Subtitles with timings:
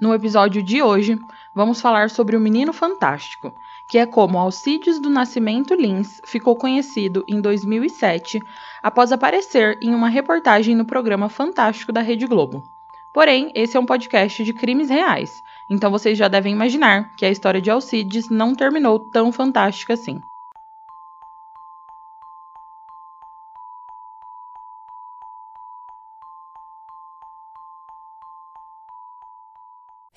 [0.00, 1.18] No episódio de hoje,
[1.52, 3.52] vamos falar sobre o Menino Fantástico,
[3.88, 8.40] que é como Alcides do Nascimento Lins ficou conhecido em 2007
[8.80, 12.62] após aparecer em uma reportagem no programa Fantástico da Rede Globo.
[13.12, 17.30] Porém, esse é um podcast de crimes reais, então vocês já devem imaginar que a
[17.30, 20.22] história de Alcides não terminou tão fantástica assim.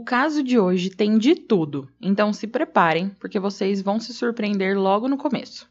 [0.00, 4.78] O caso de hoje tem de tudo, então se preparem, porque vocês vão se surpreender
[4.78, 5.68] logo no começo.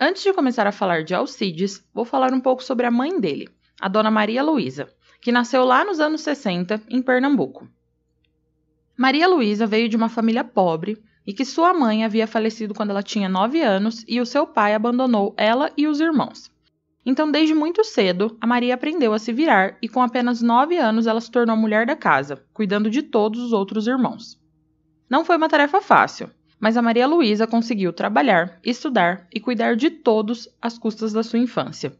[0.00, 3.48] Antes de começar a falar de Alcides, vou falar um pouco sobre a mãe dele,
[3.80, 7.68] a dona Maria Luísa, que nasceu lá nos anos 60, em Pernambuco.
[8.96, 13.00] Maria Luísa veio de uma família pobre e que sua mãe havia falecido quando ela
[13.00, 16.50] tinha 9 anos e o seu pai abandonou ela e os irmãos.
[17.08, 21.06] Então, desde muito cedo, a Maria aprendeu a se virar e, com apenas nove anos,
[21.06, 24.36] ela se tornou mulher da casa, cuidando de todos os outros irmãos.
[25.08, 26.28] Não foi uma tarefa fácil,
[26.58, 31.38] mas a Maria Luísa conseguiu trabalhar, estudar e cuidar de todos às custas da sua
[31.38, 31.96] infância.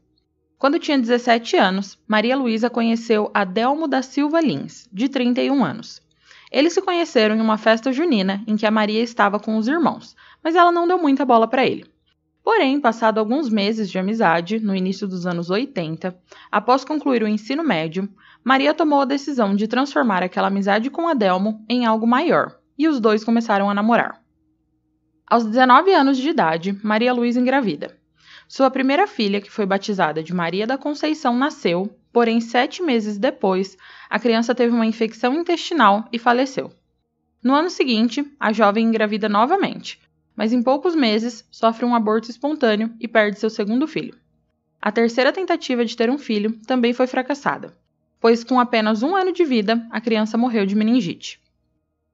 [0.59, 6.03] Quando tinha 17 anos, Maria Luísa conheceu Adelmo da Silva Lins, de 31 anos.
[6.50, 10.16] Eles se conheceram em uma festa junina em que a Maria estava com os irmãos,
[10.43, 11.84] mas ela não deu muita bola para ele.
[12.47, 16.17] Porém, passado alguns meses de amizade, no início dos anos 80,
[16.49, 18.09] após concluir o ensino médio,
[18.45, 23.01] Maria tomou a decisão de transformar aquela amizade com Adelmo em algo maior, e os
[23.01, 24.23] dois começaram a namorar.
[25.27, 27.99] Aos 19 anos de idade, Maria Luísa engravida.
[28.47, 33.77] Sua primeira filha, que foi batizada de Maria da Conceição, nasceu, porém, sete meses depois,
[34.09, 36.71] a criança teve uma infecção intestinal e faleceu.
[37.43, 40.01] No ano seguinte, a jovem engravida novamente,
[40.37, 44.15] mas em poucos meses sofre um aborto espontâneo e perde seu segundo filho.
[44.81, 47.77] A terceira tentativa de ter um filho também foi fracassada,
[48.21, 51.41] pois com apenas um ano de vida a criança morreu de meningite.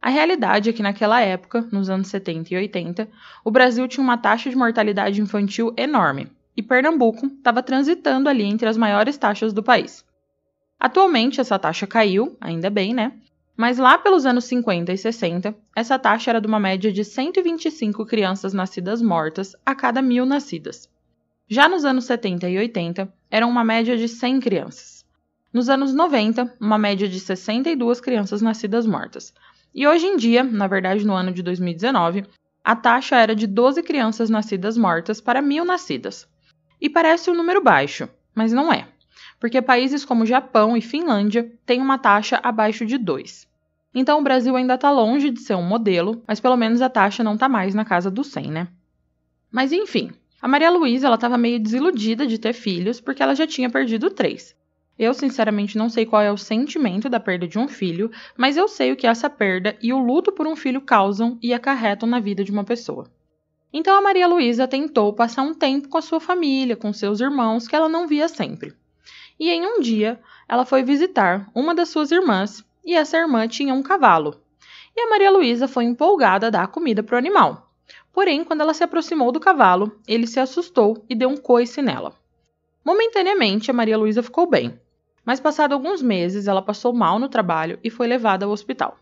[0.01, 3.09] A realidade é que naquela época, nos anos 70 e 80,
[3.45, 8.69] o Brasil tinha uma taxa de mortalidade infantil enorme e Pernambuco estava transitando ali entre
[8.69, 10.05] as maiores taxas do país.
[10.79, 13.13] Atualmente essa taxa caiu, ainda bem, né?
[13.57, 18.07] Mas lá pelos anos 50 e 60, essa taxa era de uma média de 125
[18.07, 20.89] crianças nascidas mortas a cada mil nascidas.
[21.49, 25.05] Já nos anos 70 e 80, eram uma média de 100 crianças.
[25.53, 29.35] Nos anos 90, uma média de 62 crianças nascidas mortas.
[29.75, 32.25] E hoje em dia, na verdade no ano de 2019,
[32.65, 36.27] a taxa era de 12 crianças nascidas mortas para mil nascidas.
[36.81, 38.92] E parece um número baixo, mas não é
[39.43, 43.49] porque países como Japão e Finlândia têm uma taxa abaixo de 2.
[43.93, 47.25] Então o Brasil ainda está longe de ser um modelo, mas pelo menos a taxa
[47.25, 48.69] não está mais na casa dos 100, né?
[49.51, 53.69] Mas enfim, a Maria Luísa estava meio desiludida de ter filhos porque ela já tinha
[53.69, 54.55] perdido três.
[54.97, 58.69] Eu sinceramente não sei qual é o sentimento da perda de um filho, mas eu
[58.69, 62.21] sei o que essa perda e o luto por um filho causam e acarretam na
[62.21, 63.11] vida de uma pessoa.
[63.73, 67.67] Então a Maria Luísa tentou passar um tempo com a sua família, com seus irmãos,
[67.67, 68.81] que ela não via sempre.
[69.39, 73.75] E em um dia, ela foi visitar uma das suas irmãs, e essa irmã tinha
[73.75, 74.41] um cavalo.
[74.97, 77.71] E a Maria Luísa foi empolgada a dar comida para o animal.
[78.13, 82.15] Porém, quando ela se aproximou do cavalo, ele se assustou e deu um coice nela.
[82.85, 84.79] Momentaneamente, a Maria Luísa ficou bem,
[85.25, 88.99] mas passado alguns meses, ela passou mal no trabalho e foi levada ao hospital.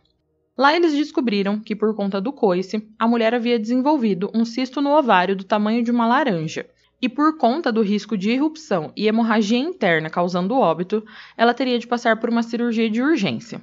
[0.57, 4.91] Lá eles descobriram que, por conta do coice, a mulher havia desenvolvido um cisto no
[4.91, 6.69] ovário do tamanho de uma laranja.
[7.03, 11.05] E por conta do risco de irrupção e hemorragia interna causando óbito,
[11.37, 13.61] ela teria de passar por uma cirurgia de urgência.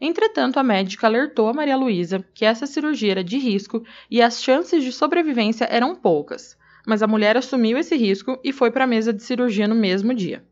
[0.00, 4.42] Entretanto, a médica alertou a Maria Luísa que essa cirurgia era de risco e as
[4.42, 8.86] chances de sobrevivência eram poucas, mas a mulher assumiu esse risco e foi para a
[8.86, 10.44] mesa de cirurgia no mesmo dia.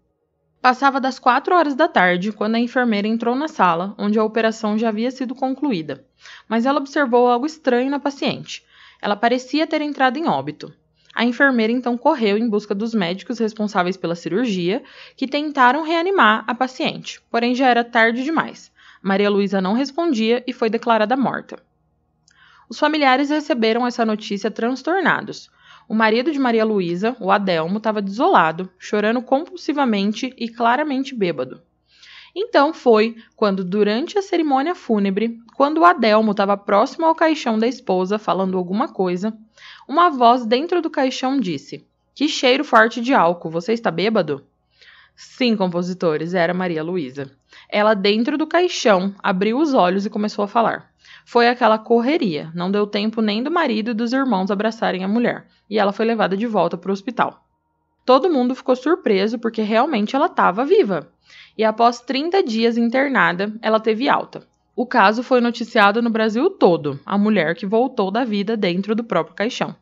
[0.62, 4.78] Passava das quatro horas da tarde quando a enfermeira entrou na sala, onde a operação
[4.78, 6.06] já havia sido concluída.
[6.48, 8.64] Mas ela observou algo estranho na paciente.
[9.02, 10.72] Ela parecia ter entrado em óbito.
[11.14, 14.82] A enfermeira então correu em busca dos médicos responsáveis pela cirurgia,
[15.16, 18.72] que tentaram reanimar a paciente, porém já era tarde demais.
[19.00, 21.62] Maria Luísa não respondia e foi declarada morta.
[22.68, 25.50] Os familiares receberam essa notícia transtornados.
[25.88, 31.60] O marido de Maria Luísa, o Adelmo, estava desolado, chorando compulsivamente e claramente bêbado.
[32.34, 37.68] Então foi quando, durante a cerimônia fúnebre, quando o Adelmo estava próximo ao caixão da
[37.68, 39.36] esposa falando alguma coisa,
[39.88, 44.44] uma voz dentro do caixão disse: Que cheiro forte de álcool, você está bêbado?
[45.16, 47.30] Sim, compositores, era Maria Luísa.
[47.68, 50.90] Ela, dentro do caixão, abriu os olhos e começou a falar.
[51.24, 55.46] Foi aquela correria, não deu tempo nem do marido e dos irmãos abraçarem a mulher,
[55.70, 57.44] e ela foi levada de volta para o hospital.
[58.04, 61.08] Todo mundo ficou surpreso porque realmente ela estava viva.
[61.56, 64.46] E após 30 dias internada, ela teve alta.
[64.76, 69.04] O caso foi noticiado no Brasil todo, a mulher que voltou da vida dentro do
[69.04, 69.76] próprio caixão.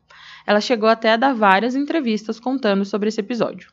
[0.45, 3.71] Ela chegou até a dar várias entrevistas contando sobre esse episódio.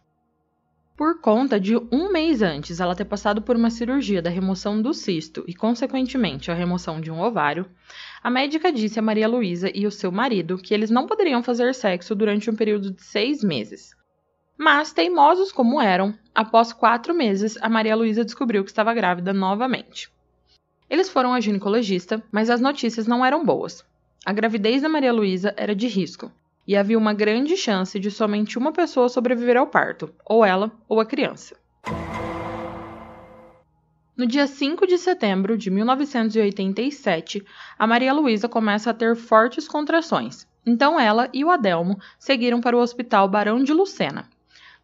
[0.97, 4.95] Por conta de um mês antes ela ter passado por uma cirurgia da remoção do
[4.95, 7.67] cisto e, consequentemente, a remoção de um ovário,
[8.23, 11.75] a médica disse a Maria Luísa e o seu marido que eles não poderiam fazer
[11.75, 13.91] sexo durante um período de seis meses.
[14.57, 20.11] Mas, teimosos como eram, após quatro meses, a Maria Luísa descobriu que estava grávida novamente.
[20.91, 23.85] Eles foram à ginecologista, mas as notícias não eram boas.
[24.27, 26.33] A gravidez da Maria Luísa era de risco,
[26.67, 30.99] e havia uma grande chance de somente uma pessoa sobreviver ao parto, ou ela ou
[30.99, 31.57] a criança.
[34.17, 37.43] No dia 5 de setembro de 1987,
[37.79, 40.47] a Maria Luísa começa a ter fortes contrações.
[40.67, 44.29] Então ela e o Adelmo seguiram para o Hospital Barão de Lucena.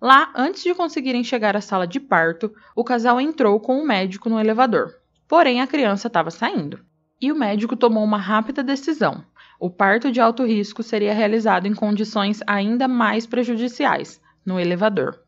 [0.01, 4.31] Lá, antes de conseguirem chegar à sala de parto, o casal entrou com o médico
[4.31, 4.95] no elevador.
[5.29, 6.85] Porém, a criança estava saindo.
[7.21, 9.25] E o médico tomou uma rápida decisão.
[9.59, 15.23] O parto de alto risco seria realizado em condições ainda mais prejudiciais, no elevador.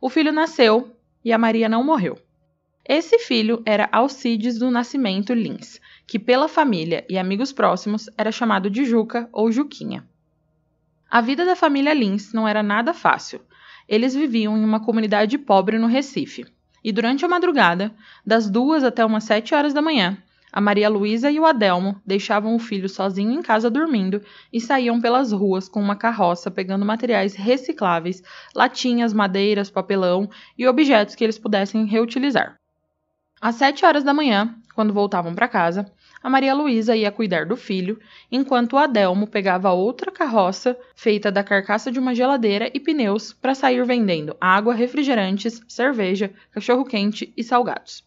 [0.00, 2.18] O filho nasceu e a Maria não morreu.
[2.88, 8.70] Esse filho era Alcides do Nascimento Lins, que pela família e amigos próximos era chamado
[8.70, 10.08] de Juca ou Juquinha.
[11.08, 13.42] A vida da família Lins não era nada fácil.
[13.86, 16.46] Eles viviam em uma comunidade pobre no Recife.
[16.82, 17.94] E durante a madrugada,
[18.24, 20.16] das duas até umas sete horas da manhã,
[20.52, 24.20] a Maria Luísa e o Adelmo deixavam o filho sozinho em casa dormindo
[24.52, 28.22] e saíam pelas ruas com uma carroça pegando materiais recicláveis,
[28.54, 32.56] latinhas, madeiras, papelão e objetos que eles pudessem reutilizar.
[33.40, 35.90] Às sete horas da manhã, quando voltavam para casa,
[36.22, 37.98] a Maria Luísa ia cuidar do filho,
[38.30, 43.84] enquanto Adelmo pegava outra carroça feita da carcaça de uma geladeira e pneus para sair
[43.84, 48.04] vendendo água, refrigerantes, cerveja, cachorro-quente e salgados.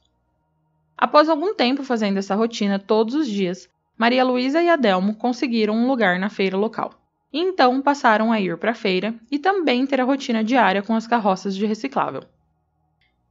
[0.98, 3.68] Após algum tempo fazendo essa rotina todos os dias,
[3.98, 6.94] Maria Luísa e Adelmo conseguiram um lugar na feira local.
[7.32, 10.96] E então passaram a ir para a feira e também ter a rotina diária com
[10.96, 12.24] as carroças de reciclável.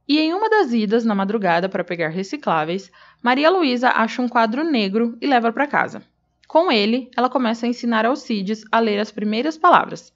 [0.07, 2.91] E em uma das idas na madrugada para pegar recicláveis,
[3.21, 6.03] Maria Luísa acha um quadro negro e leva para casa.
[6.47, 10.13] Com ele, ela começa a ensinar Alcides a ler as primeiras palavras.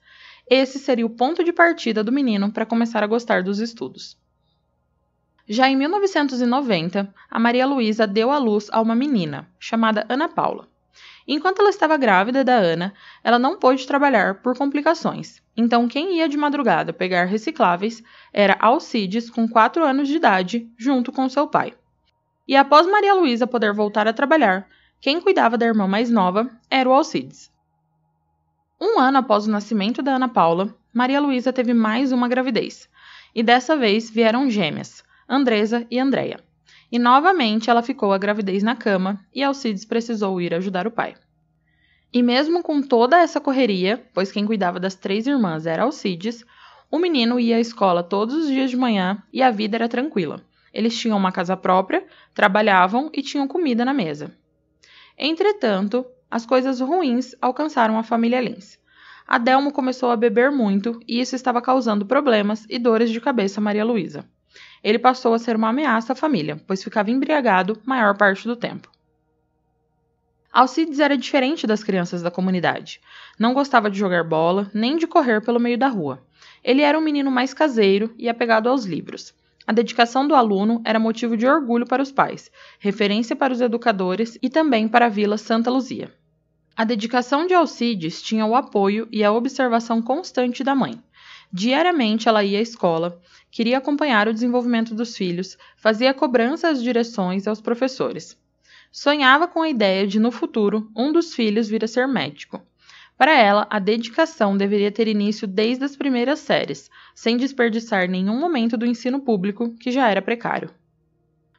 [0.48, 4.16] Esse seria o ponto de partida do menino para começar a gostar dos estudos.
[5.48, 10.68] Já em 1990, a Maria Luísa deu à luz a uma menina, chamada Ana Paula.
[11.30, 15.42] Enquanto ela estava grávida da Ana, ela não pôde trabalhar por complicações.
[15.54, 21.12] Então, quem ia de madrugada pegar recicláveis era Alcides, com 4 anos de idade, junto
[21.12, 21.74] com seu pai.
[22.46, 24.66] E após Maria Luísa poder voltar a trabalhar,
[25.02, 27.52] quem cuidava da irmã mais nova era o Alcides.
[28.80, 32.88] Um ano após o nascimento da Ana Paula, Maria Luísa teve mais uma gravidez.
[33.34, 36.47] E dessa vez vieram gêmeas, Andresa e Andréia.
[36.90, 41.14] E novamente ela ficou a gravidez na cama e Alcides precisou ir ajudar o pai.
[42.12, 46.44] E mesmo com toda essa correria, pois quem cuidava das três irmãs era Alcides,
[46.90, 50.42] o menino ia à escola todos os dias de manhã e a vida era tranquila.
[50.72, 54.34] Eles tinham uma casa própria, trabalhavam e tinham comida na mesa.
[55.18, 58.78] Entretanto, as coisas ruins alcançaram a família Lins.
[59.26, 63.62] Adelmo começou a beber muito e isso estava causando problemas e dores de cabeça a
[63.62, 64.24] Maria Luísa.
[64.82, 68.90] Ele passou a ser uma ameaça à família, pois ficava embriagado maior parte do tempo.
[70.52, 73.00] Alcides era diferente das crianças da comunidade.
[73.38, 76.22] Não gostava de jogar bola, nem de correr pelo meio da rua.
[76.64, 79.34] Ele era um menino mais caseiro e apegado aos livros.
[79.66, 84.38] A dedicação do aluno era motivo de orgulho para os pais, referência para os educadores
[84.42, 86.10] e também para a Vila Santa Luzia.
[86.74, 91.02] A dedicação de Alcides tinha o apoio e a observação constante da mãe.
[91.52, 97.46] Diariamente ela ia à escola, queria acompanhar o desenvolvimento dos filhos, fazia cobrança às direções
[97.46, 98.36] e aos professores.
[98.90, 102.62] Sonhava com a ideia de, no futuro, um dos filhos vir a ser médico.
[103.16, 108.76] Para ela, a dedicação deveria ter início desde as primeiras séries, sem desperdiçar nenhum momento
[108.76, 110.70] do ensino público, que já era precário.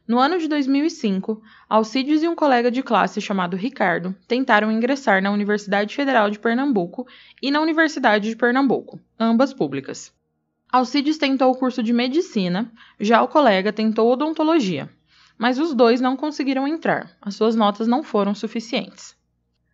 [0.10, 1.39] No ano de 2005,
[1.70, 7.06] Alcides e um colega de classe chamado Ricardo tentaram ingressar na Universidade Federal de Pernambuco
[7.39, 10.12] e na Universidade de Pernambuco, ambas públicas.
[10.72, 14.89] Alcides tentou o curso de medicina, já o colega tentou odontologia,
[15.38, 19.16] mas os dois não conseguiram entrar, as suas notas não foram suficientes.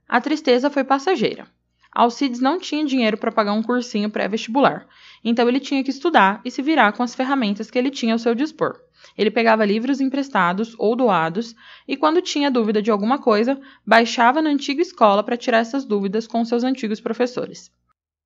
[0.06, 1.48] A tristeza foi passageira.
[1.96, 4.86] Alcides não tinha dinheiro para pagar um cursinho pré-vestibular,
[5.24, 8.20] então ele tinha que estudar e se virar com as ferramentas que ele tinha ao
[8.20, 8.75] seu dispor.
[9.18, 11.56] Ele pegava livros emprestados ou doados
[11.88, 16.28] e, quando tinha dúvida de alguma coisa, baixava na antiga escola para tirar essas dúvidas
[16.28, 17.72] com seus antigos professores.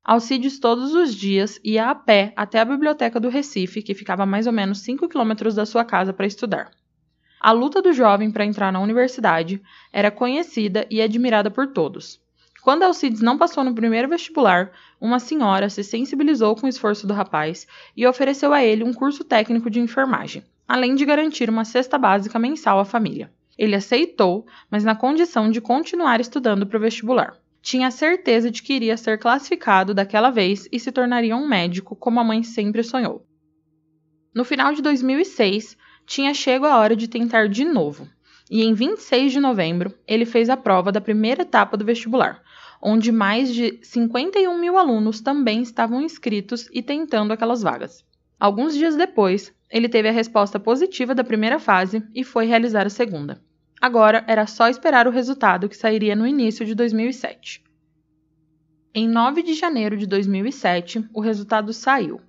[0.04, 4.26] Alcides todos os dias ia a pé até a biblioteca do Recife, que ficava a
[4.26, 6.72] mais ou menos 5 quilômetros da sua casa para estudar.
[7.40, 9.62] A luta do jovem para entrar na universidade
[9.94, 12.20] era conhecida e admirada por todos.
[12.62, 17.13] Quando Alcides não passou no primeiro vestibular, uma senhora se sensibilizou com o esforço do
[17.13, 21.98] rapaz e ofereceu a ele um curso técnico de enfermagem, além de garantir uma cesta
[21.98, 23.32] básica mensal à família.
[23.58, 27.38] Ele aceitou, mas na condição de continuar estudando para o vestibular.
[27.62, 32.20] Tinha certeza de que iria ser classificado daquela vez e se tornaria um médico, como
[32.20, 33.25] a mãe sempre sonhou.
[34.34, 38.08] No final de 2006, tinha chego a hora de tentar de novo,
[38.50, 42.42] e em 26 de novembro ele fez a prova da primeira etapa do vestibular,
[42.81, 48.03] onde mais de 51 mil alunos também estavam inscritos e tentando aquelas vagas.
[48.39, 52.89] Alguns dias depois, ele teve a resposta positiva da primeira fase e foi realizar a
[52.89, 53.41] segunda.
[53.81, 57.63] Agora era só esperar o resultado que sairia no início de 2007.
[58.93, 62.19] Em 9 de janeiro de 2007, o resultado saiu.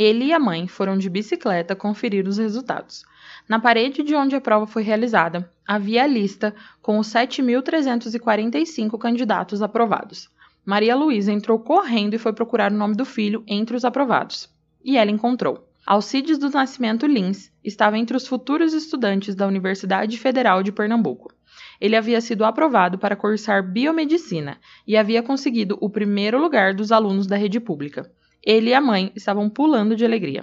[0.00, 3.04] Ele e a mãe foram de bicicleta conferir os resultados.
[3.46, 9.60] Na parede de onde a prova foi realizada, havia a lista com os 7.345 candidatos
[9.60, 10.30] aprovados.
[10.64, 14.48] Maria Luísa entrou correndo e foi procurar o nome do filho entre os aprovados.
[14.82, 15.68] E ela encontrou.
[15.86, 21.30] Alcides do Nascimento Lins estava entre os futuros estudantes da Universidade Federal de Pernambuco.
[21.78, 27.26] Ele havia sido aprovado para cursar biomedicina e havia conseguido o primeiro lugar dos alunos
[27.26, 28.10] da rede pública.
[28.42, 30.42] Ele e a mãe estavam pulando de alegria.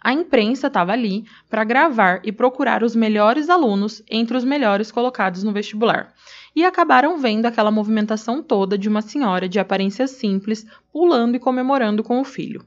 [0.00, 5.42] A imprensa estava ali para gravar e procurar os melhores alunos entre os melhores colocados
[5.42, 6.14] no vestibular.
[6.54, 12.04] E acabaram vendo aquela movimentação toda de uma senhora de aparência simples pulando e comemorando
[12.04, 12.64] com o filho.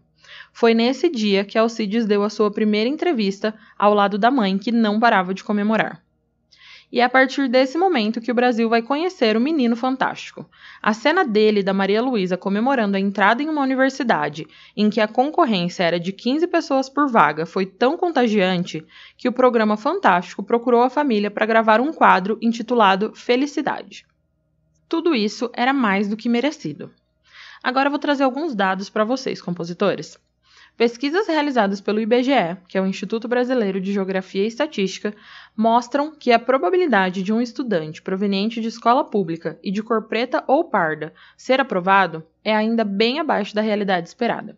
[0.51, 4.71] Foi nesse dia que Alcides deu a sua primeira entrevista ao lado da mãe, que
[4.71, 6.03] não parava de comemorar.
[6.91, 10.45] E é a partir desse momento que o Brasil vai conhecer o menino fantástico.
[10.81, 14.45] A cena dele e da Maria Luísa comemorando a entrada em uma universidade
[14.75, 18.85] em que a concorrência era de 15 pessoas por vaga foi tão contagiante
[19.17, 24.05] que o programa Fantástico procurou a família para gravar um quadro intitulado Felicidade.
[24.89, 26.91] Tudo isso era mais do que merecido.
[27.63, 30.19] Agora vou trazer alguns dados para vocês, compositores.
[30.77, 35.13] Pesquisas realizadas pelo IBGE, que é o Instituto Brasileiro de Geografia e Estatística,
[35.55, 40.43] mostram que a probabilidade de um estudante proveniente de escola pública e de cor preta
[40.47, 44.57] ou parda ser aprovado é ainda bem abaixo da realidade esperada.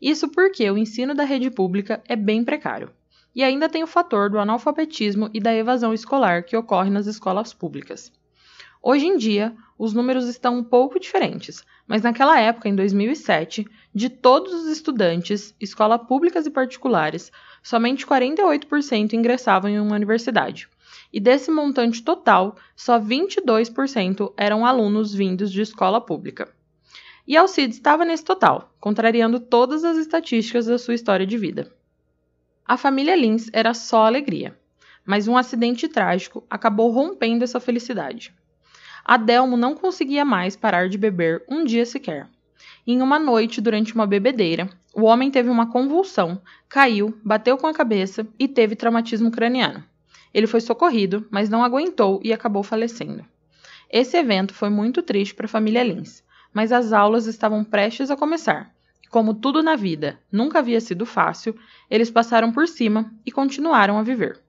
[0.00, 2.90] Isso porque o ensino da rede pública é bem precário.
[3.34, 7.52] E ainda tem o fator do analfabetismo e da evasão escolar que ocorre nas escolas
[7.52, 8.12] públicas.
[8.86, 14.10] Hoje em dia, os números estão um pouco diferentes, mas naquela época, em 2007, de
[14.10, 20.68] todos os estudantes, escolas públicas e particulares, somente 48% ingressavam em uma universidade.
[21.10, 26.54] E desse montante total, só 22% eram alunos vindos de escola pública.
[27.26, 31.72] E Alcides estava nesse total, contrariando todas as estatísticas da sua história de vida.
[32.66, 34.54] A família Lins era só alegria,
[35.06, 38.34] mas um acidente trágico acabou rompendo essa felicidade.
[39.04, 42.26] Adelmo não conseguia mais parar de beber um dia sequer.
[42.86, 47.74] Em uma noite, durante uma bebedeira, o homem teve uma convulsão, caiu, bateu com a
[47.74, 49.84] cabeça e teve traumatismo craniano.
[50.32, 53.24] Ele foi socorrido, mas não aguentou e acabou falecendo.
[53.90, 58.16] Esse evento foi muito triste para a família Lins, mas as aulas estavam prestes a
[58.16, 58.72] começar.
[59.10, 61.54] Como tudo na vida nunca havia sido fácil,
[61.90, 64.43] eles passaram por cima e continuaram a viver.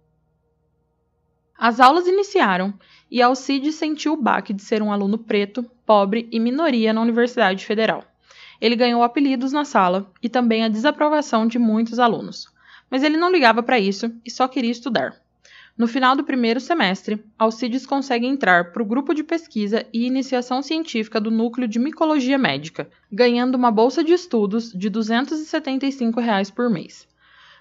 [1.58, 2.74] As aulas iniciaram
[3.10, 7.66] e Alcides sentiu o baque de ser um aluno preto, pobre e minoria na Universidade
[7.66, 8.04] Federal.
[8.60, 12.48] Ele ganhou apelidos na sala e também a desaprovação de muitos alunos.
[12.90, 15.16] Mas ele não ligava para isso e só queria estudar.
[15.78, 20.62] No final do primeiro semestre, Alcides consegue entrar para o grupo de pesquisa e iniciação
[20.62, 26.70] científica do Núcleo de Micologia Médica, ganhando uma bolsa de estudos de 275 reais por
[26.70, 27.06] mês.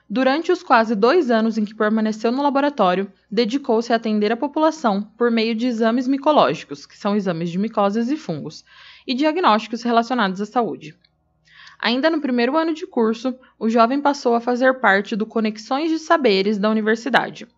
[0.09, 5.03] Durante os quase dois anos em que permaneceu no laboratório, dedicou-se a atender a população
[5.17, 8.67] por meio de exames micológicos, que são exames de micoses e fungos,
[9.07, 10.95] e diagnósticos relacionados à saúde.
[11.79, 15.99] Ainda no primeiro ano de curso, o jovem passou a fazer parte do Conexões de
[15.99, 17.49] Saberes da universidade.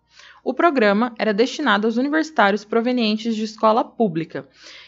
[0.41, 4.47] O programa era destinado aos universitários provenientes de escola pública,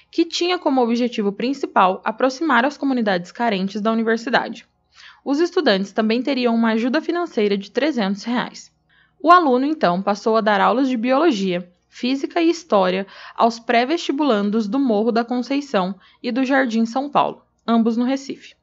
[0.10, 4.66] que tinha como objetivo principal aproximar as comunidades carentes da universidade
[5.30, 8.72] os estudantes também teriam uma ajuda financeira de 300 reais.
[9.22, 13.06] O aluno, então, passou a dar aulas de biologia, física e história
[13.36, 15.94] aos pré-vestibulandos do Morro da Conceição
[16.24, 18.56] e do Jardim São Paulo, ambos no Recife.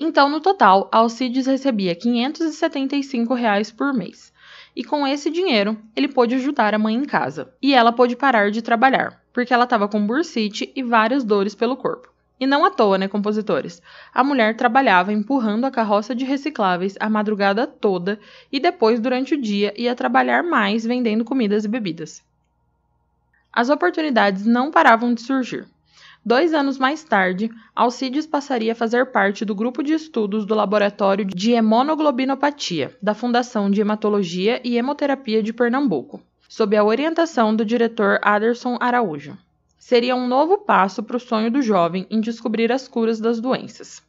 [0.00, 4.32] Então, no total, Alcides recebia 575 reais por mês.
[4.74, 7.54] E com esse dinheiro, ele pôde ajudar a mãe em casa.
[7.62, 11.76] E ela pôde parar de trabalhar, porque ela estava com bursite e várias dores pelo
[11.76, 12.09] corpo.
[12.40, 13.82] E não à toa, né, compositores?
[14.14, 18.18] A mulher trabalhava empurrando a carroça de recicláveis a madrugada toda
[18.50, 22.24] e depois, durante o dia, ia trabalhar mais vendendo comidas e bebidas.
[23.52, 25.66] As oportunidades não paravam de surgir.
[26.24, 31.26] Dois anos mais tarde, Alcides passaria a fazer parte do grupo de estudos do Laboratório
[31.26, 38.18] de Hemonoglobinopatia da Fundação de Hematologia e Hemoterapia de Pernambuco, sob a orientação do diretor
[38.22, 39.36] Aderson Araújo
[39.80, 44.02] seria um novo passo para o sonho do jovem em descobrir as curas das doenças.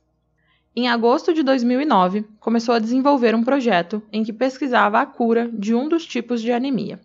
[0.75, 5.73] Em agosto de 2009, começou a desenvolver um projeto em que pesquisava a cura de
[5.73, 6.99] um dos tipos de anemia.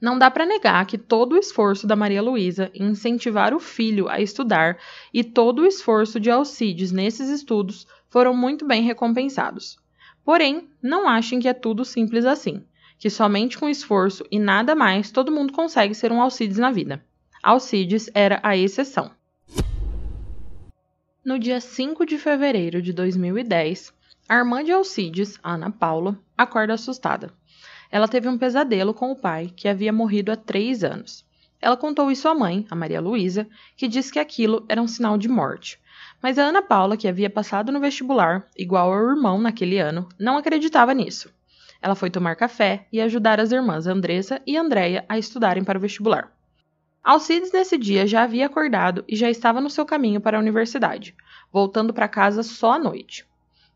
[0.00, 4.08] Não dá para negar que todo o esforço da Maria Luísa em incentivar o filho
[4.08, 4.76] a estudar
[5.12, 9.78] e todo o esforço de Alcides nesses estudos foram muito bem recompensados.
[10.24, 12.64] Porém, não achem que é tudo simples assim,
[12.98, 17.02] que somente com esforço e nada mais todo mundo consegue ser um Alcides na vida.
[17.44, 19.10] Alcides era a exceção.
[21.22, 23.92] No dia 5 de fevereiro de 2010,
[24.26, 27.34] a irmã de Alcides, Ana Paula, acorda assustada.
[27.90, 31.22] Ela teve um pesadelo com o pai, que havia morrido há três anos.
[31.60, 35.18] Ela contou isso à mãe, a Maria Luísa, que disse que aquilo era um sinal
[35.18, 35.78] de morte.
[36.22, 40.38] Mas a Ana Paula, que havia passado no vestibular, igual ao irmão naquele ano, não
[40.38, 41.30] acreditava nisso.
[41.82, 45.82] Ela foi tomar café e ajudar as irmãs Andressa e Andréia a estudarem para o
[45.82, 46.32] vestibular.
[47.04, 51.14] Alcides nesse dia já havia acordado e já estava no seu caminho para a universidade,
[51.52, 53.26] voltando para casa só à noite.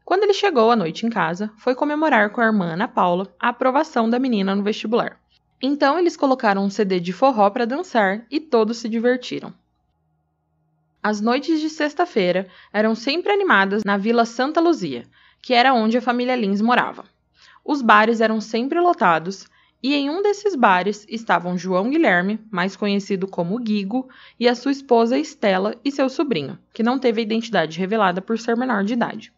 [0.03, 3.51] Quando ele chegou à noite em casa, foi comemorar com a irmã Ana Paula a
[3.51, 5.21] aprovação da menina no vestibular.
[5.61, 9.53] Então eles colocaram um CD de forró para dançar e todos se divertiram.
[11.03, 15.05] As noites de sexta-feira eram sempre animadas na Vila Santa Luzia,
[15.43, 17.05] que era onde a família Lins morava.
[17.63, 19.47] Os bares eram sempre lotados
[19.83, 24.73] e em um desses bares estavam João Guilherme, mais conhecido como Guigo, e a sua
[24.73, 28.95] esposa Estela e seu sobrinho, que não teve a identidade revelada por ser menor de
[28.95, 29.33] idade.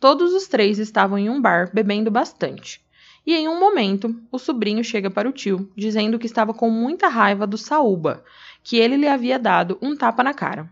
[0.00, 2.84] Todos os três estavam em um bar bebendo bastante.
[3.24, 7.08] E em um momento, o sobrinho chega para o tio, dizendo que estava com muita
[7.08, 8.24] raiva do Saúba,
[8.62, 10.68] que ele lhe havia dado um tapa na cara.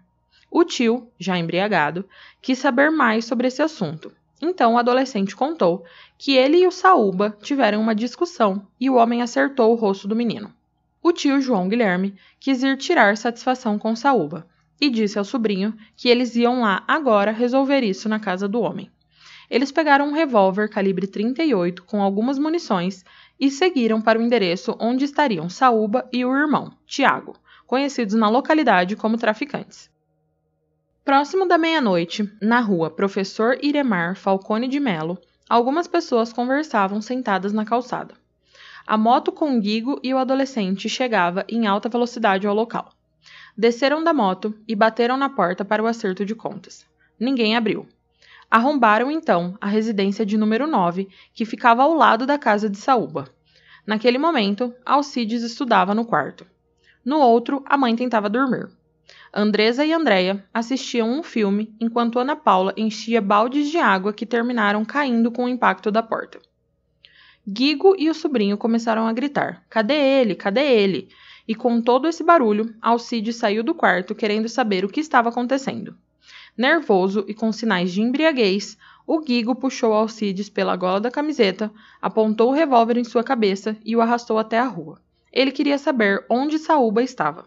[0.51, 2.05] O tio, já embriagado,
[2.43, 5.85] quis saber mais sobre esse assunto então o adolescente contou
[6.19, 10.17] que ele e o Saúba tiveram uma discussão e o homem acertou o rosto do
[10.17, 10.53] menino.
[11.03, 14.47] O tio João Guilherme quis ir tirar satisfação com Saúba
[14.81, 18.91] e disse ao sobrinho que eles iam lá agora resolver isso na casa do homem.
[19.51, 23.05] Eles pegaram um revólver calibre 38 com algumas munições
[23.39, 28.97] e seguiram para o endereço onde estariam Saúba e o irmão, Tiago, conhecidos na localidade
[28.97, 29.91] como traficantes.
[31.05, 37.63] Próximo da meia-noite, na rua Professor Iremar Falcone de Melo, algumas pessoas conversavam sentadas na
[37.63, 38.15] calçada.
[38.87, 42.91] A moto com Guigo e o adolescente chegava em alta velocidade ao local.
[43.55, 46.87] Desceram da moto e bateram na porta para o acerto de contas.
[47.21, 47.87] Ninguém abriu.
[48.51, 53.29] Arrombaram então a residência de número 9, que ficava ao lado da casa de Saúba.
[53.87, 56.47] Naquele momento, Alcides estudava no quarto.
[57.05, 58.71] No outro, a mãe tentava dormir.
[59.33, 64.85] Andresa e Andréia assistiam um filme enquanto Ana Paula enchia baldes de água que terminaram
[64.85, 66.41] caindo com o impacto da porta.
[67.47, 70.35] Guigo e o sobrinho começaram a gritar: Cadê ele?
[70.35, 71.09] Cadê ele?
[71.47, 75.95] E com todo esse barulho, Alcide saiu do quarto querendo saber o que estava acontecendo.
[76.57, 82.51] Nervoso e com sinais de embriaguez, o Guigo puxou Alcides pela gola da camiseta, apontou
[82.51, 84.99] o revólver em sua cabeça e o arrastou até a rua.
[85.31, 87.47] Ele queria saber onde Saúba estava.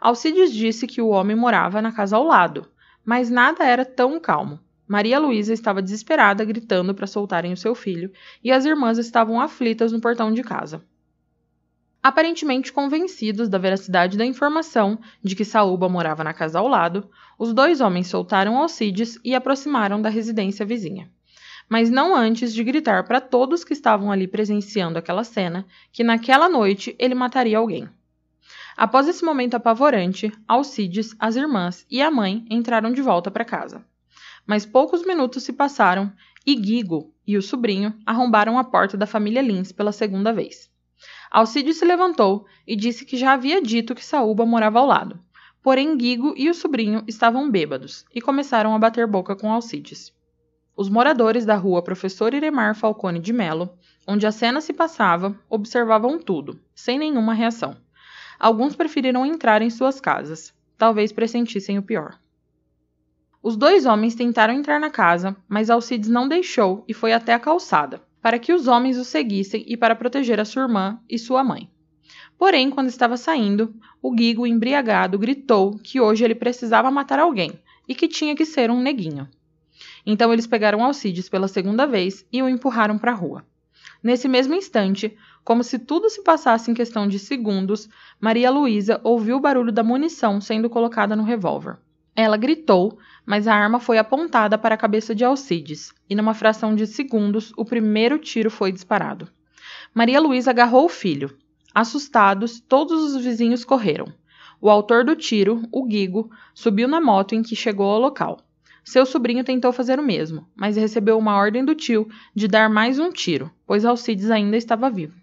[0.00, 2.68] Alcides disse que o homem morava na casa ao lado,
[3.04, 4.60] mas nada era tão calmo.
[4.86, 8.10] Maria Luísa estava desesperada, gritando para soltarem o seu filho,
[8.42, 10.82] e as irmãs estavam aflitas no portão de casa.
[12.02, 17.52] Aparentemente convencidos da veracidade da informação de que Saúba morava na casa ao lado, os
[17.52, 21.10] dois homens soltaram Alcides e aproximaram da residência vizinha.
[21.68, 26.48] Mas não antes de gritar para todos que estavam ali presenciando aquela cena que naquela
[26.48, 27.88] noite ele mataria alguém.
[28.78, 33.84] Após esse momento apavorante, Alcides, as irmãs e a mãe entraram de volta para casa.
[34.46, 36.12] Mas poucos minutos se passaram
[36.46, 40.70] e Guigo e o sobrinho arrombaram a porta da família Lins pela segunda vez.
[41.28, 45.18] Alcides se levantou e disse que já havia dito que Saúba morava ao lado.
[45.60, 50.14] Porém, Guigo e o sobrinho estavam bêbados e começaram a bater boca com Alcides.
[50.76, 56.20] Os moradores da rua Professor Iremar Falcone de Melo, onde a cena se passava, observavam
[56.20, 57.76] tudo, sem nenhuma reação.
[58.38, 62.18] Alguns preferiram entrar em suas casas, talvez pressentissem o pior.
[63.42, 67.38] Os dois homens tentaram entrar na casa, mas Alcides não deixou e foi até a
[67.38, 71.42] calçada, para que os homens o seguissem e para proteger a sua irmã e sua
[71.42, 71.70] mãe.
[72.36, 77.94] Porém, quando estava saindo, o Guigo, embriagado, gritou que hoje ele precisava matar alguém e
[77.94, 79.28] que tinha que ser um neguinho.
[80.06, 83.44] Então eles pegaram Alcides pela segunda vez e o empurraram para a rua.
[84.02, 85.16] Nesse mesmo instante,
[85.48, 87.88] como se tudo se passasse em questão de segundos,
[88.20, 91.78] Maria Luísa ouviu o barulho da munição sendo colocada no revólver.
[92.14, 96.74] Ela gritou, mas a arma foi apontada para a cabeça de Alcides, e numa fração
[96.74, 99.26] de segundos o primeiro tiro foi disparado.
[99.94, 101.34] Maria Luísa agarrou o filho.
[101.74, 104.12] Assustados, todos os vizinhos correram.
[104.60, 108.38] O autor do tiro, o Guigo, subiu na moto em que chegou ao local.
[108.84, 112.98] Seu sobrinho tentou fazer o mesmo, mas recebeu uma ordem do tio de dar mais
[112.98, 115.17] um tiro, pois Alcides ainda estava vivo.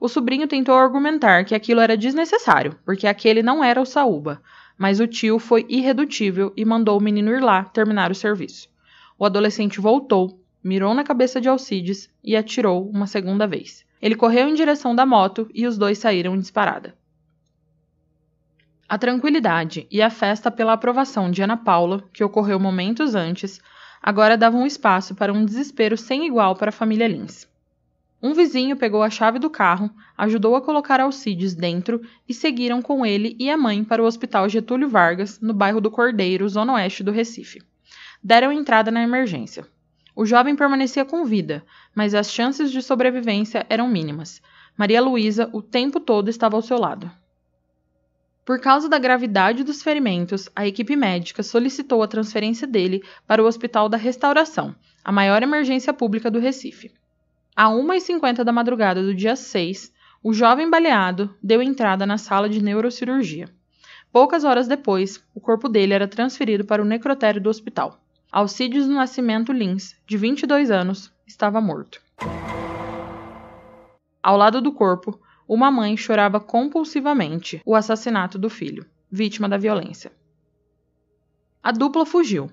[0.00, 4.40] O sobrinho tentou argumentar que aquilo era desnecessário, porque aquele não era o Saúba,
[4.76, 8.68] mas o tio foi irredutível e mandou o menino ir lá terminar o serviço.
[9.18, 13.84] O adolescente voltou, mirou na cabeça de Alcides e atirou uma segunda vez.
[14.00, 16.96] Ele correu em direção da moto e os dois saíram em disparada.
[18.88, 23.60] A tranquilidade e a festa pela aprovação de Ana Paula, que ocorreu momentos antes,
[24.00, 27.48] agora davam espaço para um desespero sem igual para a família Lins.
[28.20, 33.06] Um vizinho pegou a chave do carro, ajudou a colocar Alcides dentro e seguiram com
[33.06, 37.04] ele e a mãe para o Hospital Getúlio Vargas, no bairro do Cordeiro, zona oeste
[37.04, 37.62] do Recife.
[38.22, 39.64] Deram entrada na emergência.
[40.16, 44.42] O jovem permanecia com vida, mas as chances de sobrevivência eram mínimas.
[44.76, 47.08] Maria Luísa o tempo todo estava ao seu lado.
[48.44, 53.46] Por causa da gravidade dos ferimentos, a equipe médica solicitou a transferência dele para o
[53.46, 56.90] Hospital da Restauração, a maior emergência pública do Recife.
[57.60, 59.92] A 1h50 da madrugada do dia 6,
[60.22, 63.48] o jovem baleado deu entrada na sala de neurocirurgia.
[64.12, 68.00] Poucas horas depois, o corpo dele era transferido para o necrotério do hospital.
[68.30, 72.00] Alcides do Nascimento Lins, de 22 anos, estava morto.
[74.22, 80.12] Ao lado do corpo, uma mãe chorava compulsivamente o assassinato do filho, vítima da violência.
[81.60, 82.52] A dupla fugiu,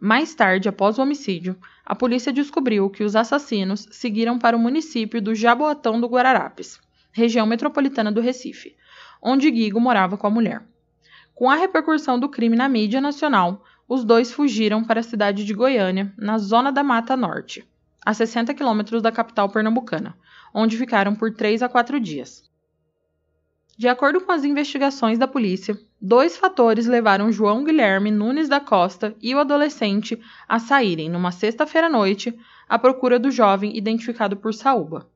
[0.00, 5.20] mais tarde, após o homicídio, a polícia descobriu que os assassinos seguiram para o município
[5.20, 6.80] do Jaboatão do Guararapes,
[7.12, 8.74] região metropolitana do Recife,
[9.20, 10.62] onde Guigo morava com a mulher.
[11.34, 15.52] Com a repercussão do crime na mídia nacional, os dois fugiram para a cidade de
[15.52, 17.68] Goiânia, na zona da Mata Norte,
[18.04, 20.16] a 60 quilômetros da capital pernambucana,
[20.54, 22.48] onde ficaram por três a quatro dias.
[23.76, 29.14] De acordo com as investigações da polícia, dois fatores levaram João Guilherme Nunes da Costa
[29.20, 32.34] e o adolescente a saírem numa sexta-feira à noite
[32.66, 35.06] à procura do jovem identificado por Saúba.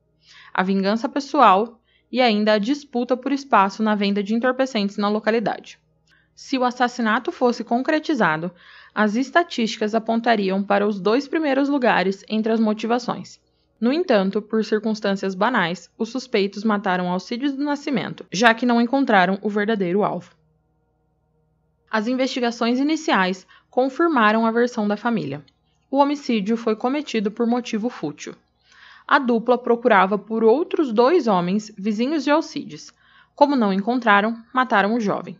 [0.53, 1.79] A vingança pessoal
[2.11, 5.79] e ainda a disputa por espaço na venda de entorpecentes na localidade.
[6.35, 8.51] Se o assassinato fosse concretizado,
[8.93, 13.39] as estatísticas apontariam para os dois primeiros lugares entre as motivações.
[13.79, 19.39] No entanto, por circunstâncias banais, os suspeitos mataram Alcides do Nascimento, já que não encontraram
[19.41, 20.34] o verdadeiro alvo.
[21.89, 25.43] As investigações iniciais confirmaram a versão da família.
[25.89, 28.35] O homicídio foi cometido por motivo fútil.
[29.07, 32.91] A dupla procurava por outros dois homens vizinhos de Alcides.
[33.35, 35.37] Como não encontraram, mataram o jovem.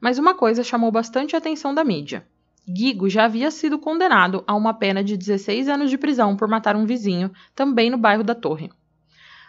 [0.00, 2.26] Mas uma coisa chamou bastante a atenção da mídia.
[2.68, 6.74] Guigo já havia sido condenado a uma pena de 16 anos de prisão por matar
[6.74, 8.70] um vizinho, também no bairro da Torre.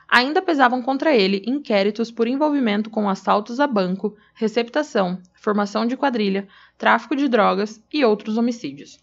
[0.08, 6.48] Ainda pesavam contra ele inquéritos por envolvimento com assaltos a banco, receptação, formação de quadrilha,
[6.78, 9.00] tráfico de drogas e outros homicídios.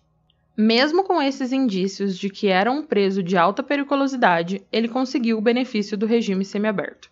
[0.56, 5.42] Mesmo com esses indícios de que era um preso de alta periculosidade, ele conseguiu o
[5.42, 7.10] benefício do regime semiaberto.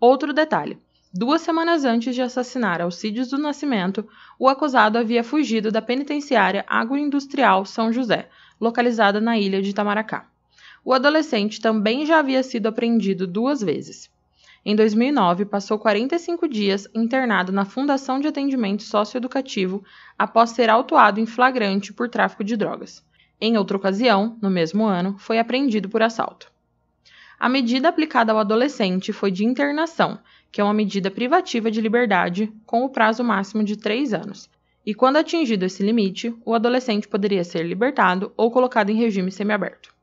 [0.00, 0.78] Outro detalhe:
[1.12, 7.64] duas semanas antes de assassinar Alcides do Nascimento, o acusado havia fugido da penitenciária agroindustrial
[7.64, 8.28] São José,
[8.60, 10.29] localizada na ilha de Itamaracá.
[10.84, 14.10] O adolescente também já havia sido apreendido duas vezes.
[14.64, 19.82] Em 2009, passou 45 dias internado na Fundação de Atendimento Socioeducativo
[20.18, 23.02] após ser autuado em flagrante por tráfico de drogas.
[23.40, 26.52] Em outra ocasião, no mesmo ano, foi apreendido por assalto.
[27.38, 30.18] A medida aplicada ao adolescente foi de internação,
[30.52, 34.50] que é uma medida privativa de liberdade com o prazo máximo de três anos.
[34.84, 39.99] E quando atingido esse limite, o adolescente poderia ser libertado ou colocado em regime semiaberto.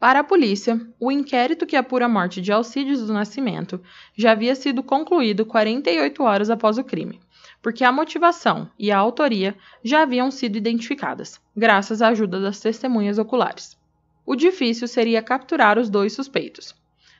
[0.00, 3.82] Para a polícia, o inquérito que apura a morte de Alcides do Nascimento
[4.16, 7.18] já havia sido concluído 48 horas após o crime,
[7.60, 13.18] porque a motivação e a autoria já haviam sido identificadas, graças à ajuda das testemunhas
[13.18, 13.76] oculares.
[14.24, 16.76] O difícil seria capturar os dois suspeitos.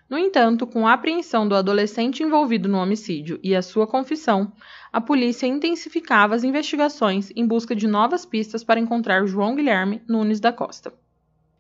[0.09, 4.53] No entanto, com a apreensão do adolescente envolvido no homicídio e a sua confissão,
[4.93, 10.39] a polícia intensificava as investigações em busca de novas pistas para encontrar João Guilherme Nunes
[10.39, 10.93] da Costa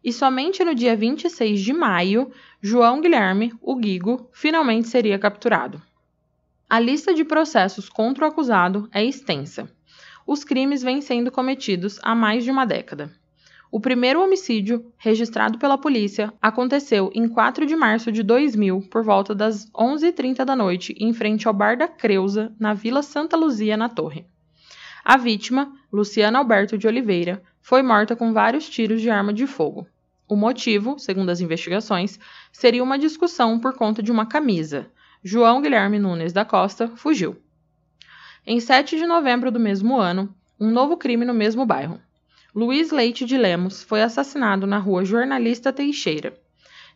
[0.09, 5.83] e somente no dia 26 de maio, João Guilherme, o Guigo, finalmente seria capturado.
[6.67, 9.71] A lista de processos contra o acusado é extensa.
[10.27, 13.13] Os crimes vêm sendo cometidos há mais de uma década.
[13.71, 19.35] O primeiro homicídio, registrado pela polícia, aconteceu em 4 de março de 2000, por volta
[19.35, 23.91] das 11h30 da noite, em frente ao Bar da Creuza, na Vila Santa Luzia, na
[23.91, 24.25] Torre.
[25.05, 29.87] A vítima, Luciana Alberto de Oliveira, foi morta com vários tiros de arma de fogo.
[30.29, 32.21] O motivo, segundo as investigações,
[32.53, 34.91] seria uma discussão por conta de uma camisa.
[35.25, 37.37] João Guilherme Nunes da Costa fugiu.
[38.47, 41.99] Em 7 de novembro do mesmo ano, um novo crime no mesmo bairro.
[42.55, 46.39] Luiz Leite de Lemos foi assassinado na rua Jornalista Teixeira.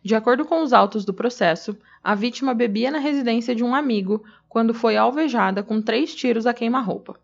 [0.03, 4.23] De acordo com os autos do processo, a vítima bebia na residência de um amigo
[4.47, 7.19] quando foi alvejada com três tiros a queima-roupa.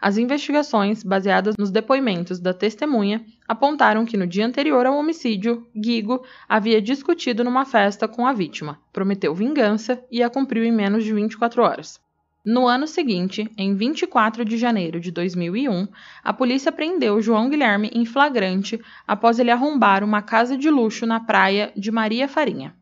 [0.00, 6.24] As investigações, baseadas nos depoimentos da testemunha, apontaram que no dia anterior ao homicídio, Guigo
[6.48, 11.12] havia discutido numa festa com a vítima, prometeu vingança e a cumpriu em menos de
[11.12, 12.00] 24 horas.
[12.44, 15.88] No ano seguinte, em 24 de janeiro de 2001,
[16.22, 21.20] a polícia prendeu João Guilherme em flagrante após ele arrombar uma casa de luxo na
[21.20, 22.74] praia de Maria Farinha.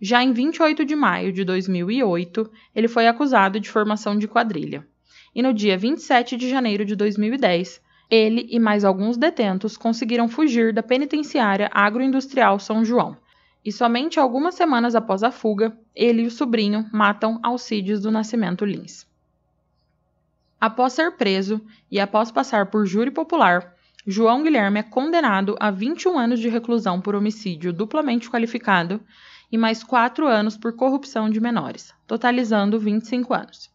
[0.00, 4.86] Já em 28 de maio de 2008, ele foi acusado de formação de quadrilha
[5.34, 10.72] e no dia 27 de janeiro de 2010, ele e mais alguns detentos conseguiram fugir
[10.72, 13.16] da penitenciária agroindustrial São João.
[13.64, 18.64] E somente algumas semanas após a fuga, ele e o sobrinho matam Alcides do Nascimento
[18.64, 19.06] Lins.
[20.60, 23.74] Após ser preso e após passar por júri popular,
[24.06, 29.00] João Guilherme é condenado a 21 anos de reclusão por homicídio duplamente qualificado
[29.50, 33.73] e mais 4 anos por corrupção de menores, totalizando 25 anos.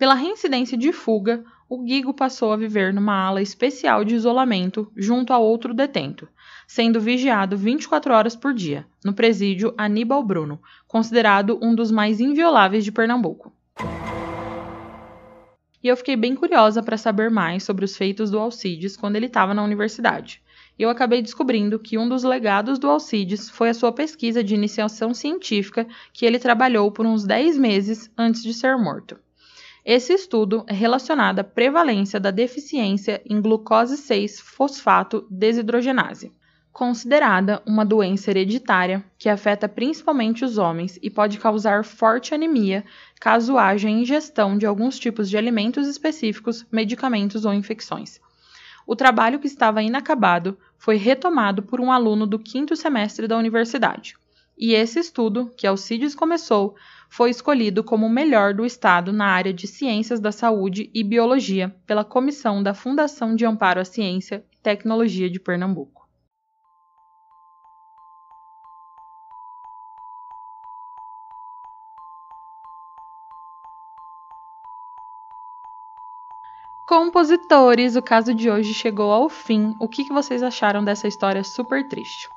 [0.00, 5.30] Pela reincidência de fuga, o Guigo passou a viver numa ala especial de isolamento junto
[5.30, 6.26] a outro detento,
[6.66, 10.58] sendo vigiado 24 horas por dia, no presídio Aníbal Bruno,
[10.88, 13.52] considerado um dos mais invioláveis de Pernambuco.
[15.82, 19.26] E eu fiquei bem curiosa para saber mais sobre os feitos do Alcides quando ele
[19.26, 20.42] estava na universidade.
[20.78, 24.54] E eu acabei descobrindo que um dos legados do Alcides foi a sua pesquisa de
[24.54, 29.18] iniciação científica que ele trabalhou por uns 10 meses antes de ser morto.
[29.84, 36.32] Esse estudo é relacionado à prevalência da deficiência em glucose 6-fosfato desidrogenase,
[36.70, 42.84] considerada uma doença hereditária que afeta principalmente os homens e pode causar forte anemia
[43.18, 48.20] caso haja ingestão de alguns tipos de alimentos específicos, medicamentos ou infecções.
[48.86, 54.14] O trabalho que estava inacabado foi retomado por um aluno do quinto semestre da universidade.
[54.62, 56.76] E esse estudo, que Alcides começou,
[57.08, 61.74] foi escolhido como o melhor do estado na área de Ciências da Saúde e Biologia
[61.86, 66.06] pela Comissão da Fundação de Amparo à Ciência e Tecnologia de Pernambuco.
[76.86, 79.74] Compositores, o caso de hoje chegou ao fim.
[79.80, 82.28] O que vocês acharam dessa história super triste?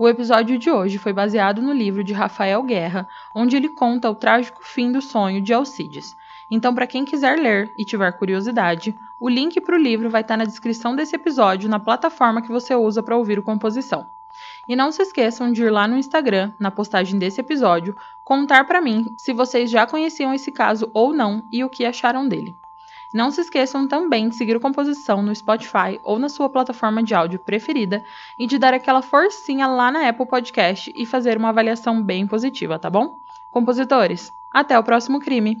[0.00, 4.14] O episódio de hoje foi baseado no livro de Rafael Guerra, onde ele conta o
[4.14, 6.16] trágico fim do sonho de Alcides.
[6.50, 10.32] Então, para quem quiser ler e tiver curiosidade, o link para o livro vai estar
[10.32, 14.08] tá na descrição desse episódio na plataforma que você usa para ouvir o Composição.
[14.66, 18.80] E não se esqueçam de ir lá no Instagram, na postagem desse episódio, contar para
[18.80, 22.56] mim se vocês já conheciam esse caso ou não e o que acharam dele.
[23.12, 27.14] Não se esqueçam também de seguir o Composição no Spotify ou na sua plataforma de
[27.14, 28.04] áudio preferida
[28.38, 32.78] e de dar aquela forcinha lá na Apple Podcast e fazer uma avaliação bem positiva,
[32.78, 33.18] tá bom?
[33.50, 35.60] Compositores, até o próximo crime!